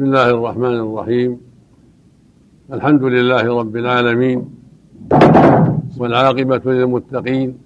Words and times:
بسم 0.00 0.08
الله 0.08 0.30
الرحمن 0.30 0.76
الرحيم. 0.80 1.40
الحمد 2.72 3.02
لله 3.02 3.58
رب 3.60 3.76
العالمين 3.76 4.48
والعاقبة 5.98 6.72
للمتقين 6.72 7.58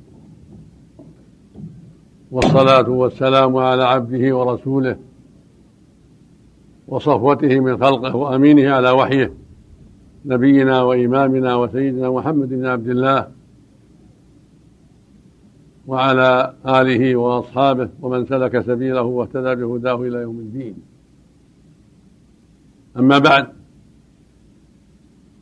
والصلاة 2.30 2.88
والسلام 2.88 3.56
على 3.56 3.84
عبده 3.84 4.36
ورسوله 4.36 4.96
وصفوته 6.88 7.60
من 7.60 7.84
خلقه 7.84 8.16
وأمينه 8.16 8.70
على 8.70 8.90
وحيه 8.90 9.32
نبينا 10.24 10.82
وإمامنا 10.82 11.56
وسيدنا 11.56 12.10
محمد 12.10 12.48
بن 12.48 12.66
عبد 12.66 12.88
الله 12.88 13.28
وعلى 15.86 16.54
آله 16.66 17.16
وأصحابه 17.16 17.88
ومن 18.02 18.26
سلك 18.26 18.60
سبيله 18.60 19.02
واهتدى 19.02 19.54
بهداه 19.54 20.02
إلى 20.02 20.18
يوم 20.18 20.38
الدين. 20.38 20.93
أما 22.98 23.18
بعد 23.18 23.46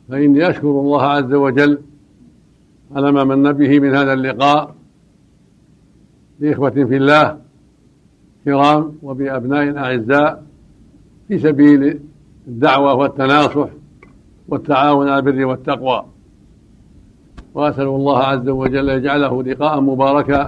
فإني 0.09 0.49
أشكر 0.49 0.67
الله 0.67 1.01
عز 1.01 1.33
وجل 1.33 1.79
على 2.95 3.11
ما 3.11 3.23
من 3.23 3.51
به 3.51 3.79
من 3.79 3.95
هذا 3.95 4.13
اللقاء. 4.13 4.75
بإخوة 6.39 6.69
في 6.69 6.97
الله 6.97 7.37
كرام 8.45 8.93
وبأبناء 9.01 9.77
أعزاء 9.77 10.43
في 11.27 11.39
سبيل 11.39 11.99
الدعوة 12.47 12.93
والتناصح 12.93 13.69
والتعاون 14.47 15.09
على 15.09 15.19
البر 15.19 15.45
والتقوى. 15.45 16.05
وأسأل 17.53 17.87
الله 17.87 18.17
عز 18.17 18.49
وجل 18.49 18.89
يجعله 18.89 19.43
لقاء 19.43 19.81
مباركا 19.81 20.45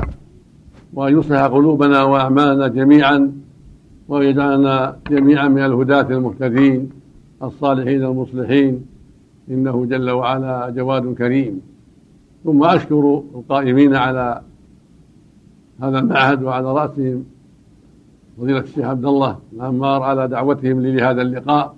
وأن 0.94 1.20
يصلح 1.20 1.42
قلوبنا 1.42 2.04
وأعمالنا 2.04 2.68
جميعا. 2.68 3.45
ويجعلنا 4.08 4.98
جميعا 5.10 5.48
من 5.48 5.66
الهداة 5.66 6.02
المهتدين 6.02 6.90
الصالحين 7.44 8.04
المصلحين. 8.04 8.86
إنه 9.52 9.86
جل 9.86 10.10
وعلا 10.10 10.70
جواد 10.70 11.14
كريم. 11.14 11.62
ثم 12.44 12.64
أشكر 12.64 13.24
القائمين 13.36 13.96
على 13.96 14.42
هذا 15.82 16.00
المعهد 16.00 16.44
وعلى 16.44 16.74
رأسهم 16.74 17.24
فضيلة 18.38 18.60
الشيخ 18.60 18.86
عبد 18.86 19.06
الله 19.06 19.40
العمار 19.54 20.04
على 20.04 20.28
دعوتهم 20.28 20.82
لي 20.82 20.92
لهذا 20.92 21.22
اللقاء. 21.22 21.76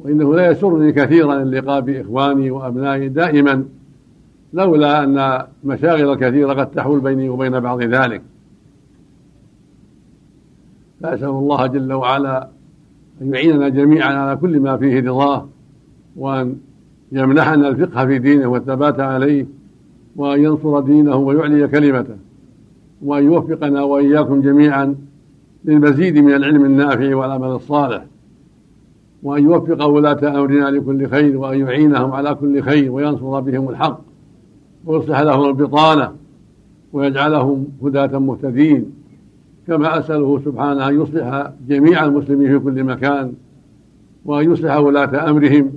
وإنه 0.00 0.34
لا 0.34 0.50
يسرني 0.50 0.92
كثيرا 0.92 1.42
اللقاء 1.42 1.80
بإخواني 1.80 2.50
وأبنائي 2.50 3.08
دائما 3.08 3.64
لولا 4.52 5.04
أن 5.04 5.46
مشاغل 5.64 6.14
كثيرة 6.14 6.52
قد 6.52 6.70
تحول 6.70 7.00
بيني 7.00 7.28
وبين 7.28 7.60
بعض 7.60 7.82
ذلك. 7.82 8.22
فأسأل 11.02 11.28
الله 11.28 11.66
جل 11.66 11.92
وعلا 11.92 12.48
أن 13.22 13.34
يعيننا 13.34 13.68
جميعا 13.68 14.14
على 14.14 14.36
كل 14.36 14.60
ما 14.60 14.76
فيه 14.76 15.00
رضاه 15.00 15.48
وأن 16.16 16.56
يمنحنا 17.12 17.68
الفقه 17.68 18.06
في 18.06 18.18
دينه 18.18 18.46
والثبات 18.46 19.00
عليه 19.00 19.46
وأن 20.16 20.44
ينصر 20.44 20.80
دينه 20.80 21.16
ويعلي 21.16 21.68
كلمته 21.68 22.16
وأن 23.02 23.24
يوفقنا 23.24 23.82
وإياكم 23.82 24.40
جميعا 24.40 24.94
للمزيد 25.64 26.18
من 26.18 26.34
العلم 26.34 26.64
النافع 26.64 27.16
والعمل 27.16 27.48
الصالح 27.48 28.04
وأن 29.22 29.44
يوفق 29.44 29.84
ولاة 29.84 30.40
أمرنا 30.40 30.70
لكل 30.70 31.08
خير 31.08 31.38
وأن 31.38 31.60
يعينهم 31.60 32.12
على 32.12 32.34
كل 32.34 32.62
خير 32.62 32.92
وينصر 32.92 33.40
بهم 33.40 33.68
الحق 33.68 34.00
ويصلح 34.84 35.20
لهم 35.20 35.48
البطانة 35.48 36.12
ويجعلهم 36.92 37.66
هداة 37.82 38.18
مهتدين. 38.18 39.01
كما 39.66 39.98
أسأله 39.98 40.42
سبحانه 40.44 40.88
أن 40.88 41.02
يصلح 41.02 41.52
جميع 41.68 42.04
المسلمين 42.04 42.58
في 42.58 42.64
كل 42.64 42.84
مكان 42.84 43.32
وأن 44.24 44.52
يصلح 44.52 44.76
ولاة 44.76 45.30
أمرهم 45.30 45.72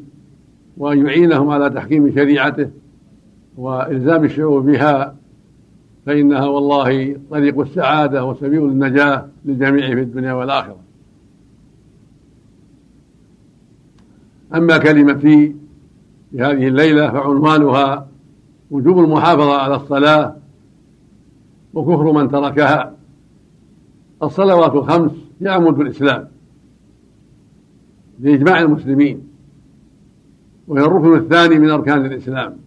وأن 0.77 1.05
يعينهم 1.05 1.49
على 1.49 1.69
تحكيم 1.69 2.15
شريعته 2.15 2.69
وإلزام 3.57 4.23
الشعوب 4.23 4.65
بها. 4.65 5.15
فإنها 6.05 6.45
والله 6.45 7.17
طريق 7.31 7.59
السعادة 7.59 8.25
وسبيل 8.25 8.65
النجاة 8.65 9.27
للجميع 9.45 9.87
في 9.87 10.01
الدنيا 10.01 10.33
والآخرة. 10.33 10.77
أما 14.55 14.77
كلمتي 14.77 15.55
في 16.31 16.41
هذه 16.41 16.67
الليلة 16.67 17.11
فعنوانها 17.11 18.07
وجوب 18.71 18.99
المحافظة 18.99 19.57
على 19.57 19.75
الصلاة 19.75 20.35
وكفر 21.73 22.11
من 22.11 22.31
تركها. 22.31 22.93
الصلوات 24.23 24.71
الخمس 24.75 25.11
هي 25.41 25.47
عمود 25.47 25.79
الإسلام 25.79 26.27
لإجماع 28.19 28.59
المسلمين 28.59 29.27
وهي 30.67 30.85
الركن 30.85 31.17
الثاني 31.17 31.59
من 31.59 31.69
أركان 31.69 32.05
الإسلام 32.05 32.57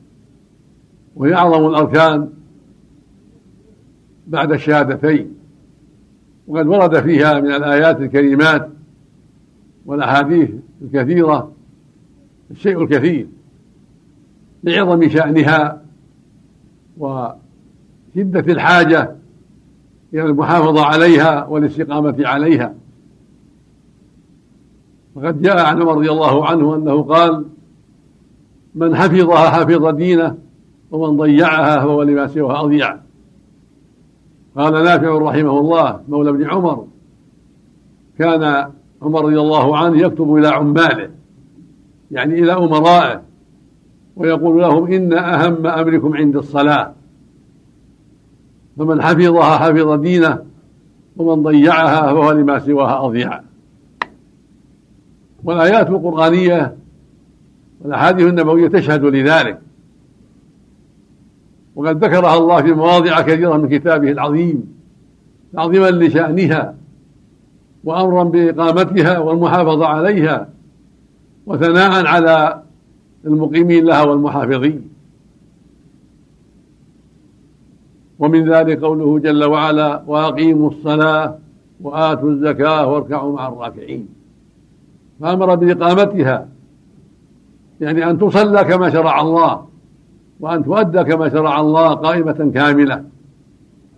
وهي 1.17 1.35
أعظم 1.35 1.67
الأركان 1.67 2.29
بعد 4.27 4.53
الشهادتين 4.53 5.35
وقد 6.47 6.67
ورد 6.67 7.01
فيها 7.01 7.41
من 7.41 7.51
الآيات 7.53 8.01
الكريمات 8.01 8.71
والأحاديث 9.87 10.51
الكثيرة 10.83 11.53
الشيء 12.51 12.83
الكثير 12.83 13.29
لعظم 14.65 15.09
شأنها 15.09 15.83
وشدة 16.99 18.53
الحاجة 18.53 19.18
إلى 20.15 20.23
المحافظة 20.23 20.85
عليها 20.85 21.47
والاستقامة 21.47 22.17
عليها. 22.21 22.75
وقد 25.15 25.43
جاء 25.43 25.59
عن 25.59 25.83
عمر 25.83 25.95
رضي 25.95 26.11
الله 26.11 26.47
عنه 26.47 26.75
أنه 26.75 27.03
قال 27.03 27.45
من 28.75 28.97
حفظها 28.97 29.51
حفظ 29.51 29.87
دينه 29.87 30.37
ومن 30.91 31.17
ضيعها 31.17 31.81
فهو 31.81 32.03
لما 32.03 32.27
سواها 32.27 32.65
أضيع. 32.65 32.97
قال 34.57 34.73
نافع 34.73 35.19
رحمه 35.19 35.61
الله 35.61 36.01
مولى 36.09 36.31
ابن 36.31 36.45
عمر. 36.45 36.87
كان 38.19 38.71
عمر 39.03 39.25
رضي 39.25 39.41
الله 39.41 39.77
عنه 39.77 39.99
يكتب 39.99 40.37
إلى 40.37 40.49
عماله 40.49 41.11
يعني 42.11 42.35
إلى 42.35 42.53
أمرائه 42.53 43.23
ويقول 44.17 44.61
لهم 44.61 44.93
إن 44.93 45.13
أهم 45.13 45.67
أمركم 45.67 46.17
عند 46.17 46.37
الصلاة. 46.37 46.98
فمن 48.79 49.03
حفظها 49.03 49.59
حفظ 49.59 50.01
دينه 50.01 50.39
ومن 51.17 51.43
ضيعها 51.43 52.03
فهو 52.03 52.31
لما 52.33 52.59
سواها 52.59 53.07
أضيع. 53.07 53.41
والآيات 55.45 55.91
القرآنية 55.91 56.77
والأحاديث 57.81 58.27
النبوية 58.27 58.69
تشهد 58.69 59.05
لذلك. 59.05 59.61
وقد 61.77 62.05
ذكرها 62.05 62.39
الله 62.39 62.63
في 62.63 62.73
مواضع 62.73 63.21
كثيرة 63.21 63.57
من 63.57 63.69
كتابه 63.69 64.11
العظيم 64.11 64.79
تعظيما 65.53 65.91
لشأنها 65.91 66.75
وأمرا 67.85 68.25
بإقامتها 68.25 69.19
والمحافظة 69.19 69.87
عليها 69.87 70.49
وثناء 71.47 72.07
على 72.07 72.63
المقيمين 73.25 73.85
لها 73.85 74.03
والمحافظين. 74.03 74.98
ومن 78.19 78.51
ذلك 78.53 78.81
قوله 78.81 79.19
جل 79.19 79.45
وعلا 79.45 80.03
وأقيموا 80.07 80.71
الصلاة 80.71 81.39
وآتوا 81.81 82.31
الزكاة 82.31 82.87
واركعوا 82.87 83.33
مع 83.33 83.49
الراكعين. 83.49 84.09
فأمر 85.21 85.55
بإقامتها 85.55 86.49
يعني 87.81 88.11
أن 88.11 88.19
تصلى 88.19 88.65
كما 88.65 88.91
شرع 88.91 89.21
الله 89.21 89.67
وأن 90.41 90.65
تؤدى 90.65 91.05
كما 91.05 91.29
شرع 91.29 91.61
الله 91.61 91.95
قائمة 91.95 92.51
كاملة 92.55 93.05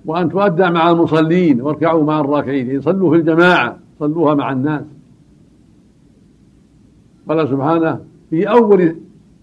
وأن 0.04 0.28
تؤدى 0.28 0.70
مع 0.70 0.90
المصلين 0.90 1.60
واركعوا 1.60 2.04
مع 2.04 2.20
الراكعين 2.20 2.70
يصلوا 2.70 3.10
في 3.10 3.16
الجماعة 3.16 3.76
صلوها 3.98 4.34
مع 4.34 4.52
الناس. 4.52 4.84
قال 7.28 7.48
سبحانه 7.48 8.00
في 8.30 8.50
أول 8.50 8.96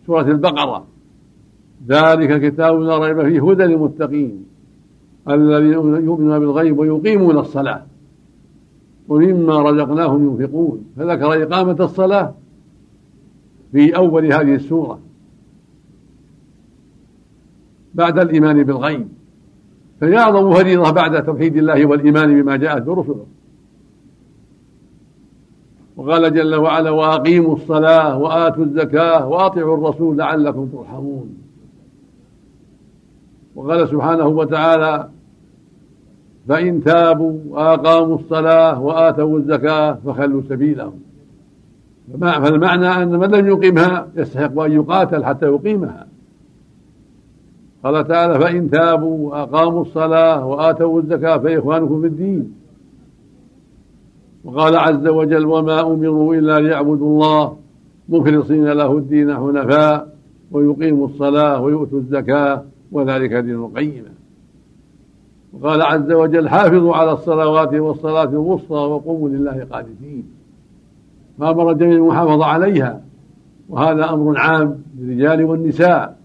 سورة 0.07 0.21
البقرة 0.21 0.85
ذلك 1.88 2.51
كتاب 2.51 2.79
لا 2.79 2.97
ريب 2.97 3.21
فيه 3.29 3.51
هدى 3.51 3.63
للمتقين. 3.63 4.45
الذين 5.29 5.71
يؤمنون 5.74 6.39
بالغيب 6.39 6.79
ويقيمون 6.79 7.38
الصلاة. 7.38 7.85
ومما 9.07 9.62
رزقناهم 9.62 10.39
ينفقون. 10.39 10.85
فذكر 10.97 11.44
إقامة 11.44 11.77
الصلاة 11.79 12.33
في 13.71 13.95
أول 13.95 14.25
هذه 14.25 14.56
السورة. 14.56 15.00
بعد 17.94 18.19
الإيمان 18.19 18.63
بالغيب. 18.63 19.07
فهي 20.01 20.18
أعظم 20.18 20.53
فريضة 20.53 20.91
بعد 20.91 21.25
توحيد 21.25 21.57
الله 21.57 21.85
والإيمان 21.85 22.41
بما 22.41 22.56
جاءت 22.56 22.83
برسله. 22.83 23.25
وقال 25.97 26.33
جل 26.33 26.56
وعلا 26.56 26.89
وأقيموا 26.89 27.56
الصلاة 27.56 28.18
وآتوا 28.18 28.63
الزكاة 28.63 29.27
وأطيعوا 29.27 29.77
الرسول 29.77 30.18
لعلكم 30.18 30.68
ترحمون. 30.68 31.38
وقال 33.56 33.89
سبحانه 33.89 34.27
وتعالى 34.27 35.09
فإن 36.47 36.83
تابوا 36.83 37.39
وأقاموا 37.49 38.15
الصلاة 38.15 38.81
وآتوا 38.81 39.39
الزكاة 39.39 39.97
فخلوا 40.05 40.41
سبيلهم 40.49 40.99
فالمعنى 42.21 42.88
أن 42.88 43.19
من 43.19 43.27
لم 43.27 43.47
يقيمها 43.47 44.07
يستحق 44.15 44.59
أن 44.59 44.71
يقاتل 44.71 45.25
حتى 45.25 45.45
يقيمها. 45.45 46.07
قال 47.83 48.07
تعالى 48.07 48.39
فإن 48.39 48.69
تابوا 48.69 49.29
وأقاموا 49.29 49.81
الصلاة 49.81 50.45
وآتوا 50.45 51.01
الزكاة 51.01 51.38
فإخوانكم 51.38 52.01
في 52.01 52.07
الدين. 52.07 52.53
وقال 54.43 54.75
عز 54.75 55.07
وجل 55.07 55.45
وما 55.45 55.81
أمروا 55.81 56.35
إلا 56.35 56.59
ليعبدوا 56.59 57.07
الله 57.07 57.57
مخلصين 58.09 58.65
له 58.65 58.97
الدين 58.97 59.35
حنفاء 59.35 60.15
ويقيموا 60.51 61.07
الصلاة 61.07 61.61
ويؤتوا 61.61 62.00
الزكاة 62.00 62.63
وذلك 62.91 63.33
دين 63.33 63.55
القيمة. 63.55 64.09
وقال 65.53 65.81
عز 65.81 66.11
وجل 66.11 66.49
حافظوا 66.49 66.95
على 66.95 67.11
الصلوات 67.11 67.73
والصلاة 67.73 68.29
الوسطى 68.29 68.75
وقوموا 68.75 69.29
لله 69.29 69.67
قانتين. 69.71 70.23
فأمر 71.39 71.71
الجميع 71.71 71.95
المحافظة 71.95 72.45
عليها. 72.45 73.01
وهذا 73.69 74.13
أمر 74.13 74.38
عام 74.38 74.83
للرجال 74.99 75.44
والنساء 75.44 76.17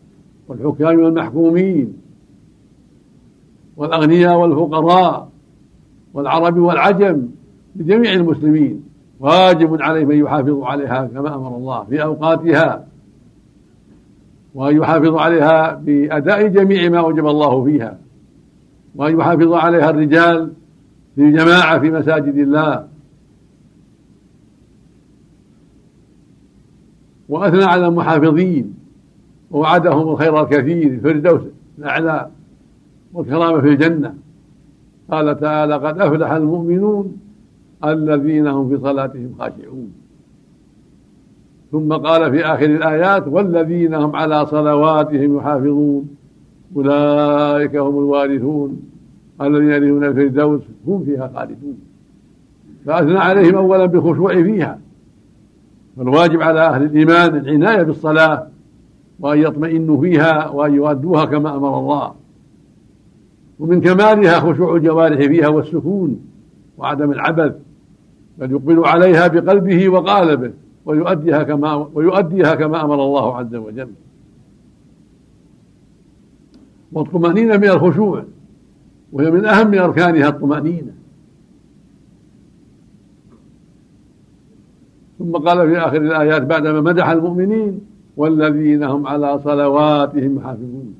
والحكام 0.49 1.05
والمحكومين 1.05 1.93
والأغنياء 3.77 4.39
والفقراء 4.39 5.29
والعرب 6.15 6.59
والعجم 6.59 7.29
لجميع 7.77 8.13
المسلمين. 8.13 8.85
واجب 9.21 9.83
عليهم 9.83 10.11
أن 10.11 10.19
يحافظوا 10.19 10.67
عليها 10.67 11.07
كما 11.07 11.35
أمر 11.35 11.57
الله 11.57 11.85
في 11.85 12.03
أوقاتها. 12.03 12.87
وأن 14.55 14.77
يحافظوا 14.77 15.21
عليها 15.21 15.75
بأداء 15.75 16.47
جميع 16.47 16.89
ما 16.89 16.99
أوجب 16.99 17.27
الله 17.27 17.65
فيها. 17.65 18.02
وأن 18.95 19.19
يحافظ 19.21 19.53
عليها 19.53 19.91
الرجال 19.91 20.53
في 21.15 21.31
جماعة 21.31 21.79
في 21.79 21.91
مساجد 21.91 22.37
الله. 22.37 22.89
وأثنى 27.29 27.65
على 27.65 27.89
المحافظين 27.89 28.75
ووعدهم 29.51 30.09
الخير 30.09 30.43
الكثير 30.43 31.01
في 31.01 31.11
الفردوس 31.11 31.43
الأعلى 31.79 32.29
والكرامة 33.13 33.61
في 33.61 33.69
الجنة. 33.69 34.15
قال 35.11 35.41
تعالى 35.41 35.75
قد 35.75 36.01
أفلح 36.01 36.31
المؤمنون 36.31 37.17
الذين 37.85 38.47
هم 38.47 38.69
في 38.69 38.83
صلاتهم 38.83 39.35
خاشعون. 39.39 39.93
ثم 41.73 41.93
قال 41.93 42.31
في 42.31 42.45
آخر 42.45 42.65
الآيات 42.65 43.29
والذين 43.29 43.95
هم 43.95 44.17
على 44.17 44.47
صلواتهم 44.47 45.37
يحافظون. 45.37 46.17
أولئك 46.77 47.77
هم 47.77 47.99
الوارثون. 47.99 48.83
الذين 49.41 49.71
يرثون 49.71 50.05
الفردوس 50.05 50.61
هم 50.87 51.05
فيها 51.05 51.31
خالدون. 51.35 51.79
فأثنى 52.87 53.19
عليهم 53.19 53.55
أولا 53.55 53.87
بالخشوع 53.87 54.43
فيها. 54.43 54.79
فالواجب 55.97 56.43
على 56.43 56.61
أهل 56.61 56.83
الإيمان 56.83 57.37
العناية 57.37 57.83
بالصلاة 57.83 58.47
وأن 59.21 59.39
يطمئنوا 59.39 60.01
فيها 60.01 60.49
وأن 60.49 60.75
يؤدوها 60.75 61.25
كما 61.25 61.57
أمر 61.57 61.79
الله. 61.79 62.15
ومن 63.59 63.81
كمالها 63.81 64.41
خشوع 64.41 64.77
الجوارح 64.77 65.19
فيها 65.19 65.49
والسكون 65.49 66.21
وعدم 66.79 67.13
العبث. 67.13 67.55
بل 68.39 68.51
يقبل 68.51 68.85
عليها 68.85 69.27
بقلبه 69.27 69.89
وقالبه 69.89 70.51
ويؤديها 70.85 71.43
كما 71.43 71.89
ويؤديها 71.95 72.55
كما 72.55 72.85
أمر 72.85 72.95
الله 72.95 73.37
عز 73.37 73.55
وجل. 73.55 73.89
والطمأنينة 76.93 77.57
من 77.57 77.69
الخشوع 77.69 78.25
وهي 79.13 79.31
من 79.31 79.45
أهم 79.45 79.75
أركانها 79.75 80.29
الطمأنينة. 80.29 80.93
ثم 85.19 85.33
قال 85.33 85.71
في 85.71 85.79
آخر 85.79 85.97
الآيات 85.97 86.43
بعدما 86.43 86.81
مدح 86.81 87.09
المؤمنين 87.09 87.81
والذين 88.17 88.83
هم 88.83 89.07
على 89.07 89.41
صلواتهم 89.45 90.37
يحافظون 90.37 90.95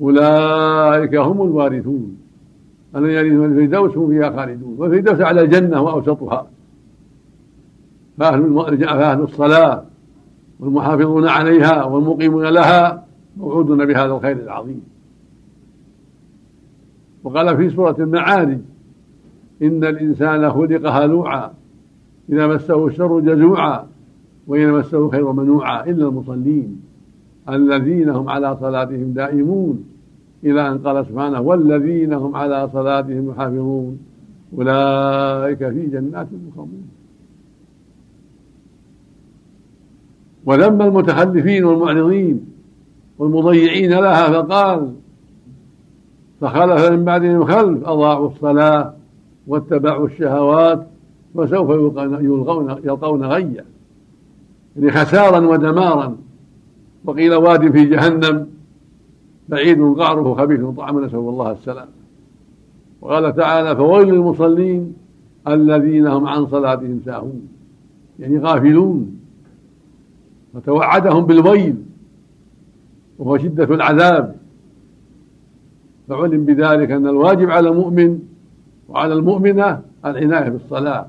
أولئك 0.00 1.14
هم 1.14 1.42
الوارثون. 1.42 2.16
الذين 2.96 3.16
يرثون 3.16 3.58
الفردوس 3.58 3.96
هم 3.96 4.08
فيها 4.08 4.30
خالدون. 4.30 4.74
والفردوس 4.78 5.20
على 5.20 5.40
الجنة 5.40 5.82
وأوسطها 5.82 6.46
فأهل 8.18 9.22
الصلاة 9.22 9.84
والمحافظون 10.60 11.28
عليها 11.28 11.84
والمقيمون 11.84 12.46
لها. 12.46 13.05
موعودون 13.36 13.86
بهذا 13.86 14.12
الخير 14.12 14.36
العظيم. 14.36 14.82
وقال 17.24 17.56
في 17.56 17.70
سورة 17.70 17.96
المعارج 17.98 18.58
إن 19.62 19.84
الإنسان 19.84 20.50
خلق 20.50 20.90
هلوعا 20.90 21.52
إذا 22.28 22.46
مسه 22.46 22.86
الشر 22.86 23.20
جزوعا 23.20 23.86
وإذا 24.46 24.72
مسه 24.72 24.98
الخير 24.98 25.32
منوعا 25.32 25.84
إلا 25.84 26.08
المصلين 26.08 26.80
الذين 27.48 28.08
هم 28.08 28.28
على 28.28 28.56
صلاتهم 28.56 29.12
دائمون. 29.12 29.84
إلى 30.44 30.68
أن 30.68 30.78
قال 30.78 31.06
سبحانه 31.06 31.40
والذين 31.40 32.12
هم 32.12 32.36
على 32.36 32.68
صلاتهم 32.72 33.30
يحافظون. 33.30 33.98
أولئك 34.58 35.58
في 35.58 35.86
جنات 35.86 36.26
مكرمون 36.48 36.88
وذم 40.44 40.82
المتخلفين 40.82 41.64
والمعرضين 41.64 42.46
والمضيعين 43.18 43.90
لها 43.90 44.42
فقال 44.42 44.92
فخلف 46.40 46.90
من 46.90 47.04
بعدهم 47.04 47.44
خلف 47.44 47.88
أضاعوا 47.88 48.28
الصلاة 48.28 48.94
واتبعوا 49.46 50.06
الشهوات 50.06 50.86
وسوف 51.34 51.70
يلقون 51.70 52.70
يلقون 52.84 53.24
غيا. 53.24 53.64
يعني 54.76 54.90
خسارا 54.90 55.46
ودمارا. 55.46 56.16
وقيل 57.04 57.34
واد 57.34 57.72
في 57.72 57.84
جهنم. 57.84 58.46
بعيد 59.48 59.82
قعره 59.82 60.34
خبيث 60.34 60.60
طعم 60.76 61.04
نسأل 61.04 61.18
الله 61.18 61.52
السلام. 61.52 61.88
وقال 63.00 63.36
تعالى 63.36 63.76
فويل 63.76 64.08
للمصلين 64.08 64.94
الذين 65.48 66.06
هم 66.06 66.26
عن 66.26 66.46
صلاتهم 66.46 67.00
ساهون. 67.04 67.48
يعني 68.18 68.38
غافلون. 68.38 69.20
فتوعدهم 70.54 71.26
بالويل. 71.26 71.76
وهو 73.18 73.38
شدة 73.38 73.74
العذاب. 73.74 74.36
فعلم 76.08 76.44
بذلك 76.44 76.90
أن 76.90 77.06
الواجب 77.06 77.50
على 77.50 77.68
المؤمن 77.68 78.18
وعلى 78.88 79.14
المؤمنة 79.14 79.82
العناية 80.04 80.48
بالصلاة 80.48 81.06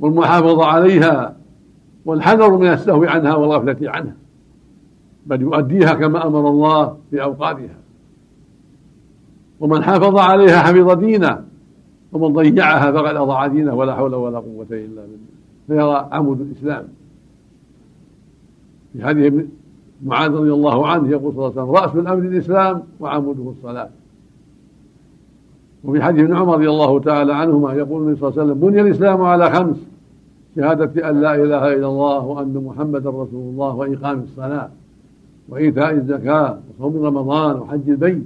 والمحافظة 0.00 0.64
عليها 0.64 1.36
والحذر 2.04 2.56
من 2.56 2.66
السهو 2.66 3.04
عنها 3.04 3.34
والغفلة 3.34 3.90
عنها 3.90 4.14
بل 5.26 5.42
يؤديها 5.42 5.94
كما 5.94 6.26
أمر 6.26 6.48
الله 6.48 6.96
في 7.10 7.22
أوقاتها. 7.22 7.76
ومن 9.60 9.82
حافظ 9.82 10.16
عليها 10.16 10.58
حفظ 10.58 10.98
دينه 10.98 11.44
ومن 12.12 12.32
ضيعها 12.32 12.92
فقد 12.92 13.16
أضاع 13.16 13.46
دينه 13.46 13.74
ولا 13.74 13.94
حول 13.94 14.14
ولا 14.14 14.38
قوة 14.38 14.66
إلا 14.70 15.02
بالله. 15.02 15.30
فيرى 15.66 16.08
عمود 16.12 16.40
الإسلام. 16.40 16.84
في 18.92 19.26
ابن 19.26 19.48
معاذ 20.04 20.32
رضي 20.32 20.52
الله 20.52 20.86
عنه 20.86 21.08
يقول 21.08 21.34
صلى 21.34 21.46
الله 21.46 21.60
عليه 21.60 21.62
وسلم 21.62 21.84
رأس 21.84 21.96
الأمر 21.96 22.22
الإسلام 22.22 22.82
وعموده 23.00 23.50
الصلاة. 23.50 23.88
وفي 25.84 26.02
حديث 26.02 26.24
ابن 26.24 26.36
عمر 26.36 26.54
رضي 26.54 26.68
الله 26.68 27.00
تعالى 27.00 27.34
عنهما 27.34 27.72
يقول 27.72 28.02
النبي 28.02 28.20
صلى 28.20 28.28
الله 28.28 28.40
عليه 28.40 28.52
وسلم 28.52 28.68
بني 28.68 28.80
الإسلام 28.80 29.22
على 29.22 29.50
خمس 29.50 29.76
شهادة 30.56 31.10
أن 31.10 31.20
لا 31.20 31.34
إله 31.34 31.72
إلا 31.72 31.86
الله 31.86 32.24
وأن 32.24 32.64
محمدا 32.64 33.10
رسول 33.10 33.50
الله 33.50 33.74
وإقام 33.74 34.20
الصلاة 34.20 34.68
وإيتاء 35.48 35.92
الزكاة 35.92 36.58
وصوم 36.78 37.04
رمضان 37.04 37.56
وحج 37.56 37.90
البيت. 37.90 38.24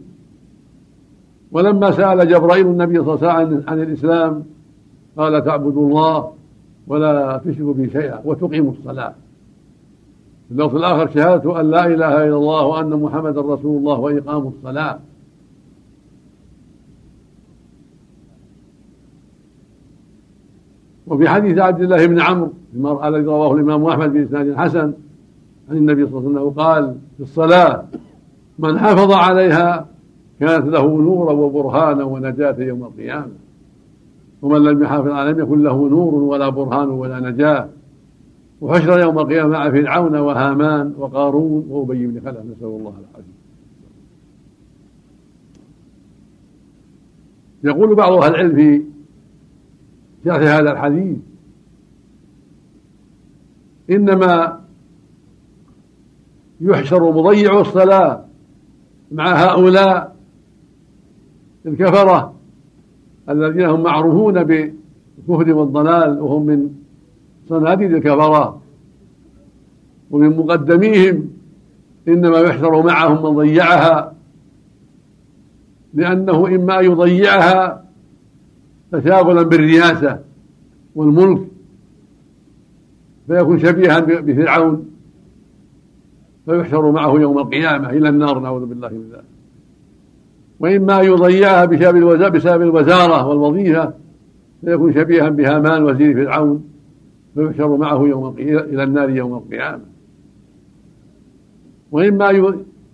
ولما 1.52 1.90
سأل 1.90 2.28
جبرائيل 2.28 2.66
النبي 2.66 3.04
صلى 3.04 3.14
الله 3.14 3.30
عليه 3.30 3.46
وسلم 3.46 3.64
عن 3.68 3.82
الإسلام 3.82 4.42
قال 5.16 5.44
تعبدوا 5.44 5.88
الله 5.88 6.30
ولا 6.86 7.40
تشركوا 7.44 7.74
به 7.74 7.88
شيئا 7.92 8.20
وتقيموا 8.24 8.72
الصلاة. 8.72 9.14
اللفظ 10.50 10.76
الآخر 10.76 11.10
شهادة 11.10 11.60
أن 11.60 11.70
لا 11.70 11.86
إله 11.86 12.24
إلا 12.24 12.36
الله 12.36 12.66
وأن 12.66 12.90
محمدا 12.90 13.40
رسول 13.40 13.78
الله 13.78 13.98
وإقام 13.98 14.46
الصلاة. 14.48 14.98
وفي 21.06 21.28
حديث 21.28 21.58
عبد 21.58 21.80
الله 21.80 22.06
بن 22.06 22.20
عمرو 22.20 22.52
الذي 23.04 23.24
رواه 23.24 23.54
الإمام 23.54 23.84
أحمد 23.84 24.12
بإسناد 24.12 24.54
حسن 24.54 24.92
عن 25.70 25.76
النبي 25.76 26.06
صلى 26.06 26.18
الله 26.18 26.30
عليه 26.30 26.40
وسلم 26.40 26.50
قال 26.50 26.96
في 27.16 27.22
الصلاة 27.22 27.84
من 28.58 28.78
حافظ 28.78 29.12
عليها 29.12 29.86
كانت 30.40 30.66
له 30.66 30.86
نورا 30.86 31.32
وبرهانا 31.32 32.04
ونجاة 32.04 32.56
يوم 32.58 32.84
القيامة. 32.84 33.32
ومن 34.42 34.62
لم 34.62 34.82
يحافظ 34.82 35.10
عليها 35.10 35.32
لم 35.32 35.40
يكن 35.40 35.62
له 35.62 35.88
نور 35.88 36.14
ولا 36.14 36.48
برهان 36.48 36.88
ولا 36.88 37.20
نجاة. 37.20 37.68
وحشر 38.60 39.00
يوم 39.00 39.18
القيامة 39.18 39.48
مع 39.48 39.70
فرعون 39.70 40.16
وهامان 40.16 40.94
وقارون 40.98 41.66
وأبي 41.68 42.06
بن 42.06 42.20
خلف 42.20 42.38
نسأل 42.38 42.66
الله 42.66 42.94
العافية. 43.00 43.34
يقول 47.64 47.94
بعض 47.94 48.12
أهل 48.12 48.34
العلم 48.34 48.56
في 48.56 48.82
شرح 50.24 50.36
هذا 50.36 50.72
الحديث 50.72 51.18
إنما 53.90 54.60
يحشر 56.60 57.12
مضيع 57.12 57.60
الصلاة 57.60 58.24
مع 59.12 59.32
هؤلاء 59.32 60.16
الكفرة 61.66 62.34
الذين 63.28 63.64
هم 63.64 63.82
معروفون 63.82 64.44
بالكفر 64.44 65.52
والضلال 65.52 66.20
وهم 66.20 66.46
من 66.46 66.83
صناديد 67.48 67.94
الكفرة 67.94 68.60
ومن 70.10 70.36
مقدميهم 70.36 71.28
إنما 72.08 72.38
يحشر 72.38 72.82
معهم 72.82 73.22
من 73.22 73.36
ضيعها 73.36 74.14
لأنه 75.94 76.46
إما 76.46 76.80
أن 76.80 76.84
يضيعها 76.84 77.84
تشاغلا 78.92 79.42
بالرياسة 79.42 80.18
والملك 80.94 81.40
فيكون 83.26 83.58
شبيها 83.58 84.00
بفرعون 84.00 84.86
فيحشر 86.46 86.90
معه 86.90 87.20
يوم 87.20 87.38
القيامة 87.38 87.90
إلى 87.90 88.08
النار 88.08 88.38
نعوذ 88.38 88.66
بالله 88.66 88.88
من 88.88 89.08
ذلك. 89.12 89.24
وإما 90.60 91.00
أن 91.00 91.04
يضيعها 91.04 91.64
بسبب 92.28 92.62
الوزارة 92.62 93.26
والوظيفة 93.26 93.92
فيكون 94.64 94.94
شبيها 94.94 95.28
بهامان 95.28 95.82
وزير 95.82 96.14
فرعون. 96.14 96.73
فيحشر 97.34 97.76
معه 97.76 98.02
يوم 98.02 98.34
إلى 98.38 98.82
النار 98.82 99.10
يوم 99.10 99.34
القيامة. 99.34 99.84
وإما 101.92 102.30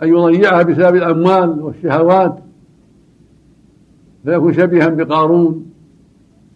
أن 0.02 0.08
يضيعها 0.08 0.62
بسبب 0.62 0.96
الأموال 0.96 1.62
والشهوات. 1.62 2.38
فيكون 4.24 4.52
شبيها 4.52 4.88
بقارون 4.88 5.70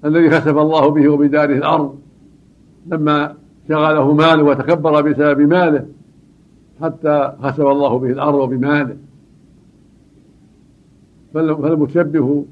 الذي 0.05 0.31
خسف 0.31 0.59
الله 0.59 0.88
به 0.88 1.09
وبداره 1.09 1.55
الأرض. 1.55 1.99
لما 2.87 3.35
شغله 3.69 4.12
ماله 4.12 4.43
وتكبر 4.43 5.03
بسبب 5.03 5.41
ماله 5.41 5.87
حتى 6.83 7.33
خسف 7.43 7.67
الله 7.67 7.99
به 7.99 8.11
الأرض 8.11 8.35
وبماله. 8.35 8.97
فالمشبه 11.35 12.45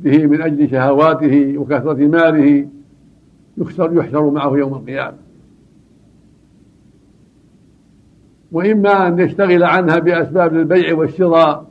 به 0.00 0.26
من 0.26 0.42
أجل 0.42 0.70
شهواته 0.70 1.58
وكثرة 1.58 2.06
ماله 2.06 2.68
يحشر 3.60 3.92
يحشر 3.92 4.30
معه 4.30 4.56
يوم 4.56 4.74
القيامة. 4.74 5.16
وإما 8.52 9.08
أن 9.08 9.18
يشتغل 9.18 9.64
عنها 9.64 9.98
بأسباب 9.98 10.56
البيع 10.56 10.94
والشراء 10.94 11.70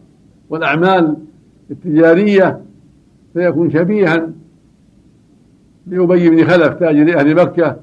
والأعمال 0.49 1.17
التجارية 1.71 2.61
فيكون 3.33 3.71
شبيها 3.71 4.29
لأبي 5.87 6.29
بن 6.29 6.45
خلف 6.45 6.73
تاجر 6.73 7.19
أهل 7.19 7.35
مكة 7.35 7.77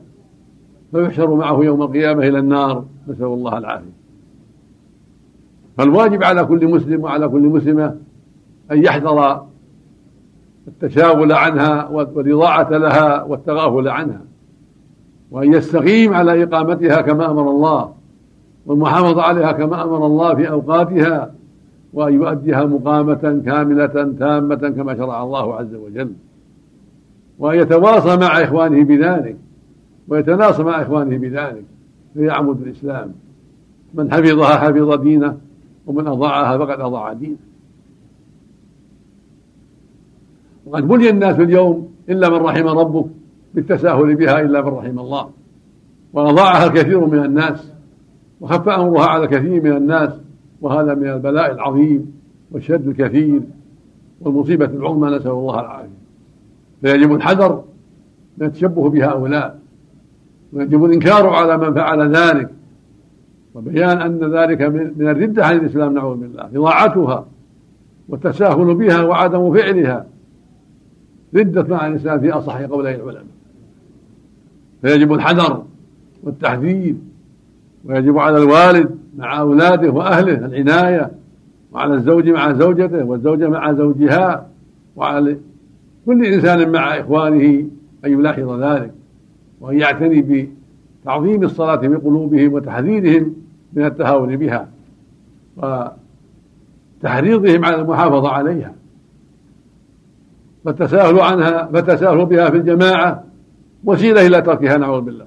فيحشر 0.93 1.35
معه 1.35 1.65
يوم 1.65 1.83
القيامة 1.83 2.29
إلى 2.29 2.39
النار. 2.39 2.85
نسأل 3.09 3.25
الله 3.25 3.59
العافية. 3.59 3.95
فالواجب 5.79 6.25
على 6.25 6.45
كل 6.45 6.67
مسلم 6.67 7.03
وعلى 7.03 7.29
كل 7.29 7.43
مسلمة 7.43 7.97
أن 8.73 8.85
يحذر 8.85 9.47
التشاغل 10.69 11.33
عنها 11.33 11.89
والإضاعة 11.89 12.71
لها 12.71 13.23
والتغافل 13.23 13.89
عنها. 13.89 14.21
وأن 15.31 15.53
يستقيم 15.53 16.15
على 16.15 16.43
إقامتها 16.43 17.01
كما 17.01 17.31
أمر 17.31 17.51
الله 17.51 17.93
والمحافظة 18.67 19.23
عليها 19.23 19.53
كما 19.53 19.83
أمر 19.83 20.07
الله 20.07 20.35
في 20.35 20.51
أوقاتها 20.51 21.35
وأن 21.93 22.15
يؤديها 22.15 22.65
مقامة 22.65 23.43
كاملة 23.47 24.13
تامة 24.19 24.55
كما 24.77 24.97
شرع 24.97 25.23
الله 25.23 25.55
عز 25.55 25.75
وجل. 25.75 26.13
وأن 27.39 27.59
يتواصى 27.59 28.17
مع 28.17 28.43
إخوانه 28.43 28.85
بذلك 28.85 29.37
ويتناصى 30.09 30.63
مع 30.63 30.83
إخوانه 30.83 31.19
بذلك 31.19 31.65
فيعمد 32.15 32.63
الإسلام. 32.63 33.13
من 33.95 34.13
حفظها 34.13 34.57
حفظ 34.57 35.01
دينه 35.01 35.39
ومن 35.87 36.07
أضاعها 36.07 36.59
فقد 36.59 36.81
أضاع 36.81 37.13
دينه. 37.13 37.37
وقد 40.67 40.89
بني 40.89 41.09
الناس 41.11 41.41
اليوم 41.41 41.89
إلا 42.09 42.29
من 42.29 42.37
رحم 42.37 42.67
ربك 42.67 43.07
بالتساهل 43.55 44.15
بها 44.15 44.41
إلا 44.41 44.63
من 44.63 44.69
رحم 44.69 44.99
الله. 44.99 45.31
وأضاعها 46.13 46.67
الكثير 46.67 47.07
من 47.07 47.25
الناس 47.25 47.73
وخف 48.41 48.69
أمرها 48.69 49.07
على 49.07 49.27
كثير 49.27 49.63
من 49.63 49.77
الناس 49.77 50.11
وهذا 50.61 50.95
من 50.95 51.09
البلاء 51.09 51.53
العظيم 51.53 52.13
والشد 52.51 52.89
الكثير 52.89 53.41
والمصيبة 54.21 54.65
العظمى 54.65 55.17
نسأل 55.17 55.31
الله 55.31 55.61
العافية. 55.61 55.89
فيجب 56.83 57.15
الحذر 57.15 57.65
من 58.39 58.47
التشبه 58.47 58.91
بهؤلاء 58.91 59.59
ويجب 60.53 60.85
الإنكار 60.85 61.29
على 61.29 61.59
من 61.59 61.75
فعل 61.75 62.17
ذلك 62.17 62.51
وبيان 63.55 64.01
أن 64.01 64.35
ذلك 64.35 64.63
من 64.97 65.09
الردة 65.09 65.47
عن 65.47 65.57
الإسلام 65.57 65.95
نعوذ 65.95 66.17
بالله. 66.17 66.49
إضاعتها 66.55 67.27
والتساهل 68.09 68.75
بها 68.75 69.03
وعدم 69.03 69.55
فعلها 69.55 70.07
ردة 71.37 71.63
مع 71.63 71.87
الإسلام 71.87 72.21
في 72.21 72.31
أصح 72.31 72.61
قولي 72.61 72.95
العلماء. 72.95 73.25
فيجب 74.83 75.13
الحذر 75.13 75.65
والتحذير 76.23 76.95
ويجب 77.85 78.19
على 78.19 78.39
الوالد 78.39 78.91
مع 79.17 79.41
أولاده 79.41 79.91
وأهله 79.91 80.47
العناية 80.47 81.11
وعلى 81.73 81.95
الزوج 81.95 82.29
مع 82.29 82.53
زوجته 82.53 83.05
والزوجة 83.05 83.49
مع 83.49 83.73
زوجها 83.73 84.49
وعلى 84.97 85.37
كل 86.07 86.25
إنسان 86.25 86.73
مع 86.73 87.01
إخوانه 87.01 87.67
أن 88.05 88.13
يلاحظ 88.13 88.61
ذلك 88.63 88.93
وأن 89.61 89.79
يعتني 89.79 90.49
بتعظيم 91.03 91.43
الصلاة 91.43 91.77
في 91.77 91.87
قلوبهم 91.87 92.53
وتحذيرهم 92.53 93.35
من 93.73 93.85
التهاون 93.85 94.37
بها 94.37 94.69
وتحريضهم 97.03 97.65
على 97.65 97.77
المحافظة 97.77 98.29
عليها. 98.29 98.75
فالتساهل 100.65 101.21
عنها 101.21 101.67
فالتساهل 101.67 102.27
بها 102.27 102.51
في 102.51 102.57
الجماعة 102.57 103.25
وسيلة 103.85 104.27
إلى 104.27 104.43
تركها 104.43 104.77
نعوذ 104.77 105.01
بالله. 105.01 105.27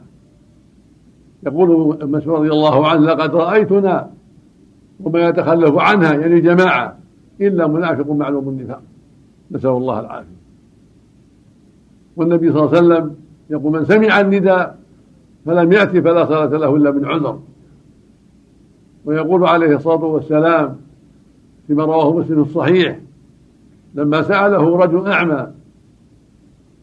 يقول 1.45 1.97
مسعود 2.09 2.39
رضي 2.39 2.49
الله 2.49 2.87
عنه 2.87 3.01
لقد 3.01 3.35
رأيتنا 3.35 4.09
وما 4.99 5.19
يتخلف 5.19 5.77
عنها 5.77 6.13
يعني 6.13 6.41
جماعة 6.41 6.97
إلا 7.41 7.67
منافق 7.67 8.11
معلوم 8.11 8.49
النفاق. 8.49 8.81
نسأل 9.51 9.69
الله 9.69 9.99
العافية. 9.99 10.37
والنبي 12.15 12.51
صلى 12.51 12.59
الله 12.59 12.77
عليه 12.77 12.87
وسلم 12.87 13.15
يقول 13.49 13.73
من 13.73 13.85
سمع 13.85 14.19
النداء 14.19 14.77
فلم 15.45 15.71
يأتي 15.71 16.01
فلا 16.01 16.25
صلاة 16.25 16.45
له 16.45 16.75
إلا 16.75 16.91
من 16.91 17.05
عذر. 17.05 17.39
ويقول 19.05 19.45
عليه 19.45 19.75
الصلاة 19.75 20.03
والسلام 20.03 20.77
فيما 21.67 21.85
رواه 21.85 22.17
مسلم 22.17 22.41
الصحيح 22.41 22.99
لما 23.95 24.21
سأله 24.21 24.77
رجل 24.77 25.07
أعمى 25.07 25.47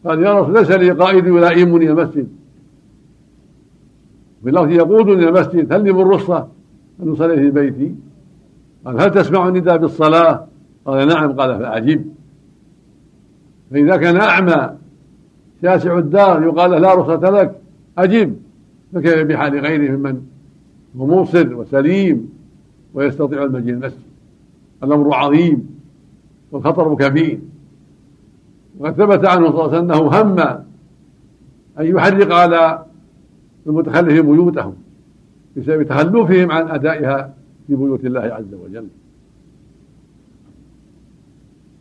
قال 0.05 0.23
يا 0.23 0.39
رسول 0.39 0.53
ليس 0.53 0.71
لي 0.71 0.91
قائد 0.91 1.25
يلائمني 1.27 1.89
المسجد 1.89 2.27
في 4.43 4.49
اللفظ 4.49 4.71
يقودني 4.71 5.29
المسجد 5.29 5.73
هل 5.73 5.83
لي 5.83 5.91
من 5.91 6.01
رخصة 6.01 6.47
أن 7.03 7.11
أصلي 7.11 7.35
في 7.35 7.51
بيتي؟ 7.51 7.95
قال 8.85 9.01
هل 9.01 9.11
تسمع 9.11 9.47
النداء 9.47 9.77
بالصلاة؟ 9.77 10.47
قال 10.85 11.07
نعم 11.07 11.31
قال 11.31 11.59
فأجب. 11.59 12.05
فإذا 13.71 13.97
كان 13.97 14.17
أعمى 14.17 14.69
شاسع 15.61 15.97
الدار 15.97 16.43
يقال 16.43 16.71
له 16.71 16.77
لا 16.77 16.95
رخصة 16.95 17.29
لك 17.29 17.55
أجب. 17.97 18.35
فكيف 18.93 19.27
بحال 19.27 19.59
غيره 19.59 19.91
ممن 19.91 20.21
هو 20.97 21.05
مبصر 21.05 21.53
وسليم 21.53 22.29
ويستطيع 22.93 23.43
المجيء 23.43 23.73
المسجد؟ 23.73 23.99
الأمر 24.83 25.13
عظيم. 25.13 25.74
والخطر 26.55 26.95
كبير. 26.95 27.39
وقد 28.79 28.93
ثبت 28.93 29.25
عنه 29.25 29.51
صلى 29.51 29.65
الله 29.65 29.75
عليه 29.75 29.77
وسلم 29.77 29.91
أنه 29.91 30.21
هم 30.21 30.39
أن 31.79 31.85
يحرق 31.95 32.33
على 32.33 32.85
المتخلفين 33.67 34.21
بيوتهم 34.21 34.73
بسبب 35.57 35.83
تخلفهم 35.83 36.51
عن 36.51 36.67
أدائها 36.67 37.33
في 37.67 37.75
بيوت 37.75 38.05
الله 38.05 38.21
عز 38.21 38.53
وجل. 38.53 38.87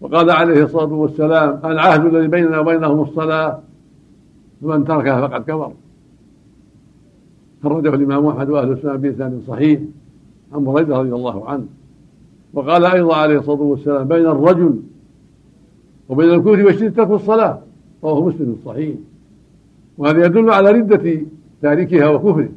وقال 0.00 0.30
عليه 0.30 0.64
الصلاة 0.64 0.92
والسلام 0.92 1.60
العهد 1.64 2.04
الذي 2.04 2.28
بيننا 2.28 2.58
وبينهم 2.58 3.00
الصلاة 3.00 3.60
فمن 4.62 4.84
تركها 4.84 5.28
فقد 5.28 5.42
كفر. 5.42 5.72
خرجه 7.62 7.94
الإمام 7.94 8.26
أحمد 8.26 8.50
وأهل 8.50 8.72
السنة 8.72 8.96
بإسناد 8.96 9.42
صحيح 9.48 9.80
عن 10.52 10.64
بريدة 10.64 10.98
رضي 10.98 11.12
الله 11.12 11.48
عنه. 11.48 11.66
وقال 12.54 12.84
أيضا 12.84 13.16
عليه 13.16 13.38
الصلاة 13.38 13.62
والسلام 13.62 14.08
بين 14.08 14.26
الرجل 14.26 14.80
وبين 16.08 16.30
الكفر 16.30 16.66
والشرك 16.66 16.96
ترك 16.96 17.10
الصلاة 17.10 17.60
رواه 18.04 18.26
مسلم 18.26 18.56
صحيح 18.64 18.96
وهذا 19.98 20.26
يدل 20.26 20.50
على 20.50 20.70
ردة 20.70 21.20
تاركها 21.62 22.08
وكفره. 22.08 22.48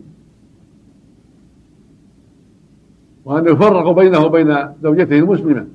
وأن 3.25 3.45
يفرق 3.45 3.91
بينه 3.91 4.19
وبين 4.25 4.55
زوجته 4.83 5.19
المسلمة. 5.19 5.65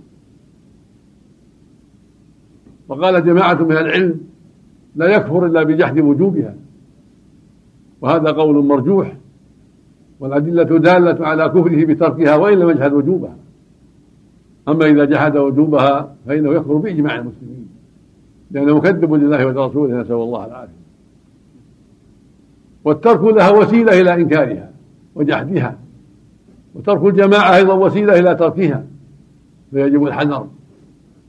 وقال 2.88 3.24
جماعة 3.24 3.62
من 3.64 3.76
العلم 3.76 4.20
لا 4.96 5.06
يكفر 5.06 5.46
إلا 5.46 5.62
بجحد 5.62 5.98
وجوبها. 6.00 6.54
وهذا 8.00 8.30
قول 8.30 8.64
مرجوح 8.64 9.16
والأدلة 10.20 10.78
دالة 10.78 11.26
على 11.26 11.48
كفره 11.48 11.84
بتركها 11.84 12.36
وإن 12.36 12.58
لم 12.58 12.70
يجحد 12.70 12.92
وجوبها. 12.92 13.36
أما 14.68 14.86
إذا 14.86 15.04
جحد 15.04 15.36
وجوبها 15.36 16.14
فإنه 16.26 16.54
يكفر 16.54 16.74
بإجماع 16.74 17.14
المسلمين 17.14 17.68
لأنه 18.50 18.76
مكذب 18.76 19.12
لله 19.12 19.46
ولرسوله 19.46 20.00
نسأل 20.00 20.14
الله 20.14 20.46
العافية. 20.46 20.82
والترك 22.84 23.24
لها 23.24 23.50
وسيلة 23.50 24.00
إلى 24.00 24.14
إنكارها 24.14 24.70
وجحدها 25.14 25.78
وترك 26.74 27.04
الجماعة 27.04 27.56
أيضا 27.56 27.74
وسيلة 27.74 28.18
إلى 28.18 28.34
تركها. 28.34 28.84
فيجب 29.70 30.04
الحذر 30.04 30.46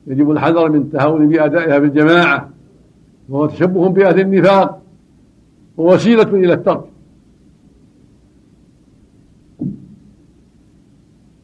يجب 0.08 0.32
الحذر 0.32 0.70
من 0.70 0.80
التهاون 0.80 1.30
بأدائها 1.30 1.80
بالجماعة 1.80 2.50
وهو 3.30 3.46
تشبه 3.46 3.90
بأهل 3.90 4.20
النفاق 4.20 4.82
ووسيلة 5.78 6.24
إلى 6.24 6.54
الترك. 6.54 6.84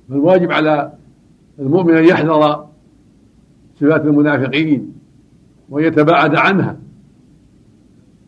فالواجب 0.10 0.52
على 0.52 0.99
المؤمن 1.60 1.96
أن 1.96 2.04
يحذر 2.04 2.66
صفات 3.80 4.06
المنافقين 4.06 4.94
ويتباعد 5.70 6.36
عنها. 6.36 6.78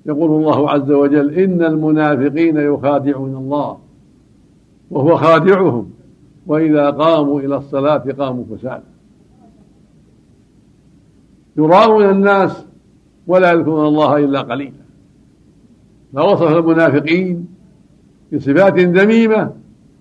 يقول 0.05 0.31
الله 0.31 0.69
عز 0.69 0.91
وجل 0.91 1.33
إن 1.39 1.63
المنافقين 1.63 2.57
يخادعون 2.57 3.35
الله 3.35 3.77
وهو 4.91 5.17
خادعهم 5.17 5.91
وإذا 6.47 6.89
قاموا 6.89 7.39
إلى 7.39 7.57
الصلاة 7.57 7.97
قاموا 8.19 8.43
كسالى 8.51 8.83
يراءون 11.57 12.09
الناس 12.09 12.65
ولا 13.27 13.51
يذكرون 13.51 13.85
الله 13.87 14.17
إلا 14.17 14.41
قليلا. 14.41 14.81
فوصف 16.13 16.57
المنافقين 16.57 17.47
بصفات 18.33 18.79
ذميمة 18.79 19.53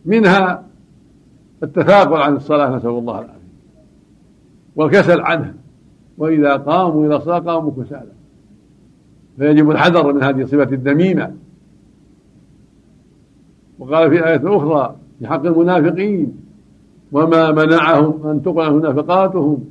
منها 0.04 0.69
التثاقل 1.62 2.16
عن 2.16 2.36
الصلاة 2.36 2.76
نسأل 2.76 2.90
الله 2.90 3.14
العافية. 3.14 3.40
والكسل 4.76 5.20
عنها 5.20 5.54
وإذا 6.18 6.56
قاموا 6.56 7.06
إلى 7.06 7.16
الصلاة 7.16 7.38
قاموا 7.38 7.72
كسالى 7.82 8.12
فيجب 9.38 9.70
الحذر 9.70 10.12
من 10.12 10.22
هذه 10.22 10.42
الصفة 10.42 10.62
الذميمة 10.62 11.34
وقال 13.78 14.10
في 14.10 14.28
آية 14.28 14.56
أخرى 14.56 14.96
في 15.18 15.26
حق 15.26 15.46
المنافقين. 15.46 16.36
وما 17.12 17.52
منعهم 17.52 18.26
أن 18.26 18.42
تقبل 18.42 18.90
نفقاتهم 18.90 19.64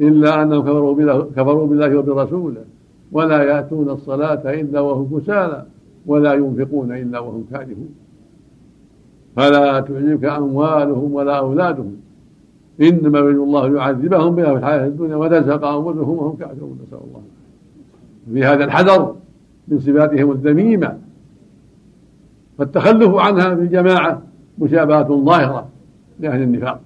إلا 0.00 0.42
أنهم 0.42 0.62
كفروا 0.62 0.94
بالله, 0.94 1.22
كفروا 1.22 1.66
بالله 1.66 1.96
وبرسوله 1.96 2.64
ولا 3.12 3.42
يأتون 3.42 3.90
الصلاة 3.90 4.50
إلا 4.60 4.80
وهم 4.80 5.20
كسالى 5.20 5.66
ولا 6.06 6.34
ينفقون 6.34 6.92
إلا 6.92 7.18
وهم 7.18 7.44
كارهون. 7.50 7.94
فلا 9.36 9.80
تعجبك 9.80 10.24
أموالهم 10.24 11.14
ولا 11.14 11.38
أولادهم. 11.38 11.96
إنما 12.80 13.18
يريد 13.18 13.36
الله 13.36 13.76
يعذبهم 13.76 14.34
بها 14.34 14.44
في 14.44 14.58
الحياة 14.58 14.86
الدنيا 14.86 15.16
وتزهق 15.16 15.64
أنفسهم 15.64 16.18
وهم 16.18 16.36
كافرون 16.36 16.78
نسأل 16.86 16.98
الله. 17.08 17.22
في 18.34 18.44
هذا 18.44 18.64
الحذر 18.64 19.16
من 19.68 19.78
صفاتهم 19.78 20.30
الذميمة. 20.30 20.98
فالتخلف 22.58 23.14
عنها 23.14 23.54
في 23.54 23.60
الجماعة 23.60 24.22
مشابهة 24.58 25.24
ظاهرة 25.24 25.68
لأهل 26.20 26.42
النفاق. 26.42 26.80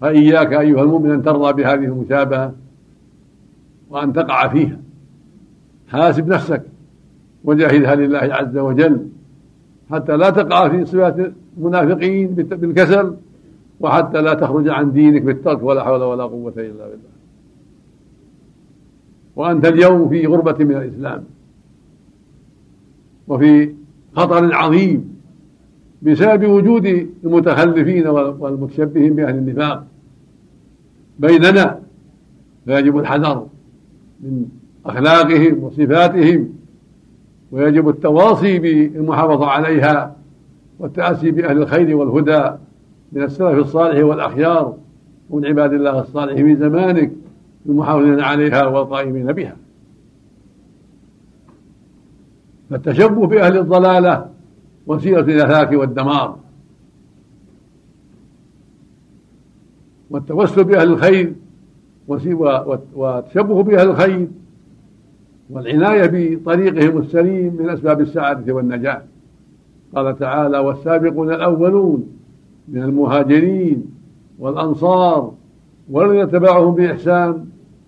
فإياك 0.00 0.52
أيها 0.52 0.82
المؤمن 0.82 1.10
أن 1.10 1.22
ترضى 1.22 1.62
بهذه 1.62 1.84
المشابهة 1.84 2.52
وأن 3.90 4.12
تقع 4.12 4.48
فيها. 4.48 4.78
حاسب 5.88 6.28
نفسك 6.28 6.62
وجاهدها 7.44 7.94
لله 7.94 8.18
عز 8.18 8.58
وجل. 8.58 9.06
حتى 9.92 10.16
لا 10.16 10.30
تقع 10.30 10.68
في 10.68 10.84
صفات 10.84 11.16
المنافقين 11.58 12.26
بالكسل 12.34 13.14
وحتى 13.80 14.22
لا 14.22 14.34
تخرج 14.34 14.68
عن 14.68 14.92
دينك 14.92 15.22
بالترك 15.22 15.62
ولا 15.62 15.84
حول 15.84 16.02
ولا 16.02 16.24
قوة 16.24 16.52
إلا 16.56 16.84
بالله. 16.88 17.10
وأنت 19.36 19.66
اليوم 19.66 20.08
في 20.08 20.26
غربة 20.26 20.64
من 20.64 20.76
الإسلام 20.76 21.24
وفي 23.28 23.74
خطر 24.16 24.54
عظيم 24.54 25.16
بسبب 26.02 26.48
وجود 26.48 27.08
المتخلفين 27.24 28.06
والمتشبهين 28.06 29.14
بأهل 29.14 29.34
النفاق. 29.34 29.86
بيننا 31.18 31.80
فيجب 32.64 32.98
الحذر 32.98 33.46
من 34.20 34.46
أخلاقهم 34.86 35.64
وصفاتهم 35.64 36.59
ويجب 37.52 37.88
التواصي 37.88 38.58
بالمحافظة 38.58 39.46
عليها 39.46 40.16
والتأسي 40.78 41.30
بأهل 41.30 41.62
الخير 41.62 41.96
والهدى 41.96 42.56
من 43.12 43.22
السلف 43.22 43.58
الصالح 43.58 44.04
والأخيار 44.04 44.76
ومن 45.30 45.46
عباد 45.46 45.72
الله 45.72 46.00
الصالح 46.00 46.34
في 46.34 46.56
زمانك 46.56 47.12
المحافظين 47.66 48.20
عليها 48.20 48.66
والقائمين 48.66 49.32
بها. 49.32 49.56
فالتشبه 52.70 53.26
بأهل 53.26 53.58
الضلالة 53.58 54.26
وسيلة 54.86 55.20
الهلاك 55.20 55.72
والدمار 55.72 56.36
والتوسل 60.10 60.64
بأهل 60.64 60.92
الخير 60.92 61.34
والتشبه 62.08 63.62
بأهل 63.62 63.88
الخير 63.90 64.28
والعناية 65.50 66.36
بطريقهم 66.36 66.98
السليم 66.98 67.56
من 67.58 67.70
أسباب 67.70 68.00
السعادة 68.00 68.52
والنجاة. 68.52 69.02
قال 69.94 70.18
تعالى 70.18 70.58
والسابقون 70.58 71.32
الأولون 71.32 72.06
من 72.68 72.82
المهاجرين 72.82 73.86
والأنصار 74.38 75.32
والذين 75.90 76.30
تبعهم 76.30 76.74
بإحسان 76.74 77.44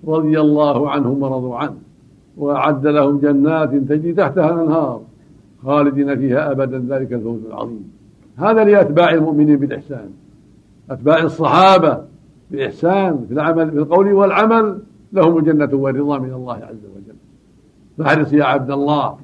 رضي 0.07 0.41
الله 0.41 0.91
عنهم 0.91 1.23
ورضوا 1.23 1.57
عنه. 1.57 1.77
وأعد 2.37 2.87
لهم 2.87 3.19
جنات 3.19 3.75
تجري 3.75 4.13
تحتها 4.13 4.55
الأنهار 4.55 5.01
خالدين 5.65 6.19
فيها 6.19 6.51
أبدا 6.51 6.87
ذلك 6.89 7.13
الفوز 7.13 7.41
العظيم. 7.47 7.93
هذا 8.37 8.65
لأتباع 8.65 9.11
المؤمنين 9.11 9.57
بالإحسان. 9.57 10.11
أتباع 10.91 11.23
الصحابة 11.23 11.99
بالإحسان 12.51 13.25
في 13.29 13.35
العمل 13.35 13.71
في 13.71 13.79
القول 13.79 14.13
والعمل 14.13 14.79
لهم 15.13 15.39
الجنة 15.39 15.69
والرضا 15.73 16.19
من 16.19 16.33
الله 16.33 16.55
عز 16.55 16.85
وجل. 16.95 17.02
فاحرص 17.99 18.33
يا 18.33 18.45
عبد 18.45 18.71
الله 18.71 19.19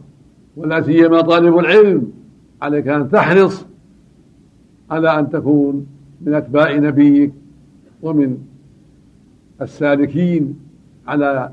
ولا 0.57 0.83
سيما 0.83 1.21
طالب 1.21 1.59
العلم 1.59 2.13
عليك 2.63 2.89
أن 2.89 3.11
تحرص 3.11 3.67
على 4.91 5.19
أن 5.19 5.31
تكون 5.31 5.87
من 6.21 6.35
أتباع 6.35 6.77
نبيك 6.77 7.33
ومن 8.03 8.39
السالكين 9.63 10.59
على 11.07 11.53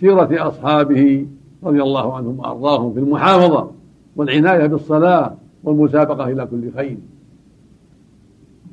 سيرة 0.00 0.48
أصحابه 0.48 1.26
رضي 1.64 1.82
الله 1.82 2.16
عنهم 2.16 2.38
وأرضاهم 2.38 2.92
في 2.92 3.00
المحافظة 3.00 3.70
والعناية 4.16 4.66
بالصلاة 4.66 5.34
والمسابقة 5.64 6.28
إلى 6.28 6.46
كل 6.46 6.72
خير. 6.72 6.96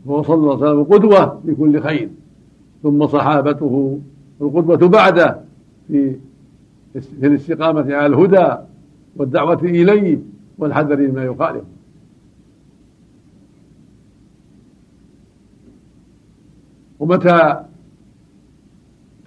هو 0.07 0.23
صلى 0.23 0.35
الله 0.35 0.65
عليه 0.65 0.79
وسلم 0.79 0.83
قدوة 0.83 1.41
لكل 1.45 1.81
خير 1.81 2.09
ثم 2.83 3.07
صحابته 3.07 3.99
القدوة 4.41 4.89
بعده 4.89 5.39
في 5.87 6.15
في 6.93 7.27
الاستقامة 7.27 7.95
على 7.95 8.05
الهدى 8.05 8.55
والدعوة 9.15 9.61
إليه 9.63 10.19
والحذر 10.57 11.07
مما 11.07 11.23
يخالفه 11.23 11.65
ومتى 16.99 17.63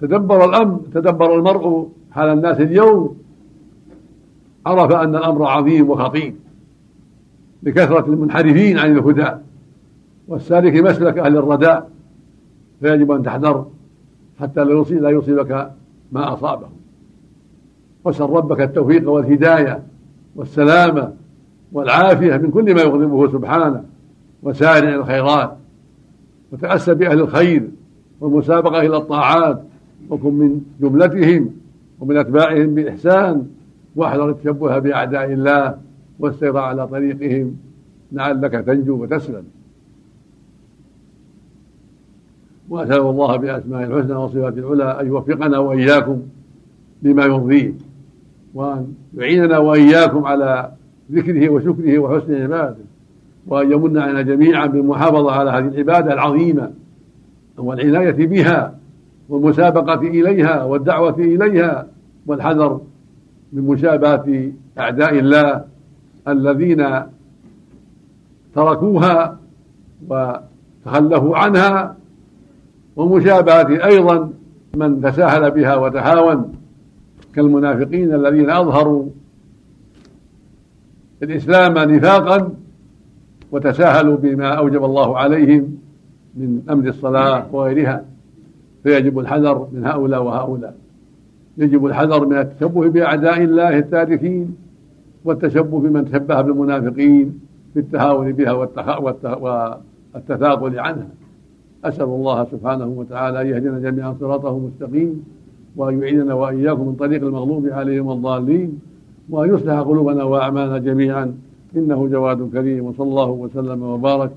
تدبر 0.00 0.44
الأمر 0.44 0.80
تدبر 0.94 1.38
المرء 1.38 1.88
حال 2.10 2.28
الناس 2.28 2.60
اليوم 2.60 3.16
عرف 4.66 4.92
أن 4.92 5.16
الأمر 5.16 5.46
عظيم 5.46 5.90
وخطير 5.90 6.34
لكثرة 7.62 8.06
المنحرفين 8.06 8.78
عن 8.78 8.92
الهدى 8.92 9.30
والسالك 10.28 10.74
مسلك 10.74 11.18
أهل 11.18 11.36
الرداء 11.36 11.90
فيجب 12.80 13.10
أن 13.10 13.22
تحذر 13.22 13.66
حتى 14.40 14.64
لا 14.64 15.10
يصيبك 15.10 15.72
ما 16.12 16.32
أصابه 16.32 16.75
واسأل 18.06 18.30
ربك 18.30 18.60
التوفيق 18.60 19.10
والهداية 19.10 19.82
والسلامة 20.36 21.12
والعافية 21.72 22.36
من 22.36 22.50
كل 22.50 22.74
ما 22.74 22.80
يغضبه 22.80 23.32
سبحانه 23.32 23.84
وسارع 24.42 24.94
الخيرات. 24.94 25.56
وتأسى 26.52 26.94
بأهل 26.94 27.20
الخير 27.20 27.68
والمسابقة 28.20 28.80
إلى 28.80 28.96
الطاعات 28.96 29.62
وكن 30.10 30.34
من 30.34 30.60
جملتهم 30.80 31.50
ومن 32.00 32.16
أتباعهم 32.16 32.74
بإحسان. 32.74 33.46
واحذر 33.96 34.30
التشبه 34.30 34.78
بأعداء 34.78 35.32
الله 35.32 35.78
والسير 36.18 36.56
على 36.56 36.88
طريقهم 36.88 37.56
لعلك 38.12 38.52
تنجو 38.52 39.02
وتسلم. 39.02 39.44
وأسأل 42.68 43.00
الله 43.00 43.36
بأسماء 43.36 43.82
الحسنى 43.84 44.16
وصفات 44.16 44.58
العلى 44.58 45.00
أن 45.00 45.06
يوفقنا 45.06 45.58
وإياكم 45.58 46.22
لما 47.02 47.24
يرضيه. 47.24 47.72
وأن 48.56 48.94
يعيننا 49.16 49.58
وإياكم 49.58 50.24
على 50.24 50.70
ذكره 51.12 51.48
وشكره 51.48 51.98
وحسن 51.98 52.42
عباده 52.42 52.76
وأن 53.46 53.72
يمن 53.72 53.98
علينا 53.98 54.22
جميعا 54.22 54.66
بالمحافظة 54.66 55.32
على 55.32 55.50
هذه 55.50 55.68
العبادة 55.68 56.12
العظيمة 56.12 56.70
والعناية 57.58 58.26
بها 58.26 58.74
والمسابقة 59.28 60.00
إليها 60.00 60.64
والدعوة 60.64 61.18
إليها 61.18 61.86
والحذر 62.26 62.80
من 63.52 63.62
مشابهة 63.62 64.52
أعداء 64.78 65.18
الله 65.18 65.64
الذين 66.28 66.86
تركوها 68.54 69.38
وتخلفوا 70.08 71.36
عنها 71.36 71.96
ومشابهة 72.96 73.84
أيضا 73.86 74.30
من 74.74 75.00
تساهل 75.00 75.50
بها 75.50 75.76
وتهاون 75.76 76.52
كالمنافقين 77.36 78.14
الذين 78.14 78.50
أظهروا 78.50 79.06
الإسلام 81.22 81.78
نفاقا 81.78 82.52
وتساهلوا 83.52 84.16
بما 84.16 84.48
أوجب 84.48 84.84
الله 84.84 85.18
عليهم 85.18 85.78
من 86.36 86.62
أمر 86.70 86.88
الصلاة 86.88 87.46
وغيرها. 87.52 88.04
فيجب 88.82 89.18
الحذر 89.18 89.68
من 89.72 89.86
هؤلاء 89.86 90.22
وهؤلاء. 90.22 90.74
يجب 91.58 91.86
الحذر 91.86 92.26
من 92.26 92.36
التشبه 92.38 92.88
بأعداء 92.88 93.42
الله 93.42 93.78
التاركين 93.78 94.56
والتشبه 95.24 95.80
بمن 95.80 96.04
تشبه 96.04 96.40
بالمنافقين 96.40 97.40
في 97.74 97.80
التهاون 97.80 98.32
بها 98.32 98.52
والتثاقل 100.14 100.78
عنها. 100.78 101.08
أسأل 101.84 102.04
الله 102.04 102.44
سبحانه 102.44 102.86
وتعالى 102.86 103.40
أن 103.40 103.46
يهدينا 103.46 103.78
جميعا 103.78 104.16
صراطه 104.20 104.56
المستقيم. 104.56 105.35
وأن 105.76 106.02
يعيننا 106.02 106.34
وإياكم 106.34 106.86
من 106.88 106.94
طريق 106.94 107.22
المغلوب 107.22 107.66
عليهم 107.66 108.10
الضالين 108.10 108.80
وأن 109.30 109.54
يصلح 109.54 109.80
قلوبنا 109.80 110.24
وأعمالنا 110.24 110.78
جميعا. 110.78 111.34
إنه 111.76 112.08
جواد 112.08 112.50
كريم 112.52 112.84
وصلى 112.84 113.08
الله 113.08 113.30
وسلم 113.30 113.82
وبارك 113.82 114.30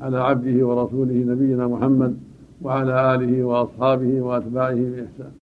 على 0.00 0.18
عبده 0.18 0.66
ورسوله 0.66 1.14
نبينا 1.14 1.66
محمد 1.66 2.16
وعلى 2.62 3.14
آله 3.14 3.44
وأصحابه 3.44 4.20
وأتباعه 4.20 4.74
بإحسان. 4.74 5.32